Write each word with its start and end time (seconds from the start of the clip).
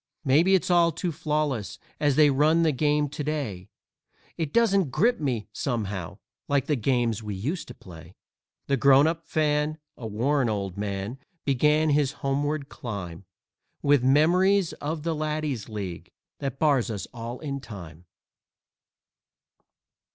Maybe 0.25 0.55
it's 0.55 0.71
all 0.71 0.91
too 0.91 1.11
flawless 1.11 1.77
as 1.99 2.15
they 2.15 2.31
run 2.31 2.63
the 2.63 2.71
game 2.71 3.07
to 3.09 3.23
day 3.23 3.69
It 4.35 4.51
doesn't 4.51 4.89
grip 4.89 5.19
me, 5.19 5.47
somehow, 5.53 6.17
like 6.47 6.65
the 6.65 6.75
games 6.75 7.21
we 7.21 7.35
used 7.35 7.67
to 7.67 7.75
play." 7.75 8.15
The 8.65 8.77
Grown 8.77 9.05
up 9.05 9.27
Fan, 9.27 9.77
a 9.95 10.07
worn 10.07 10.49
old 10.49 10.75
man, 10.75 11.19
began 11.45 11.91
his 11.91 12.13
homeward 12.13 12.67
climb 12.67 13.25
With 13.83 14.03
memories 14.03 14.73
of 14.73 15.03
the 15.03 15.13
Laddies' 15.13 15.69
League 15.69 16.09
that 16.39 16.57
bars 16.57 16.89
us 16.89 17.05
all 17.13 17.39
in 17.39 17.59
time. 17.59 18.05